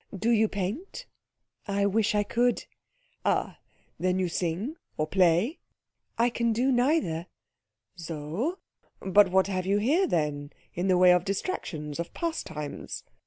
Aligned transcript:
Do 0.17 0.31
you 0.31 0.47
paint?" 0.47 1.05
"I 1.67 1.85
wish 1.85 2.15
I 2.15 2.23
could." 2.23 2.65
"Ah, 3.23 3.59
then 3.99 4.17
you 4.17 4.29
sing 4.29 4.73
or 4.97 5.05
play?" 5.05 5.59
"I 6.17 6.31
can 6.31 6.53
do 6.53 6.71
neither." 6.71 7.27
"So? 7.95 8.57
But 9.01 9.29
what 9.29 9.45
have 9.45 9.67
you 9.67 9.77
here, 9.77 10.07
then, 10.07 10.53
in 10.73 10.87
the 10.87 10.97
way 10.97 11.11
of 11.11 11.23
distractions, 11.23 11.99
of 11.99 12.15
pastimes?" 12.15 13.03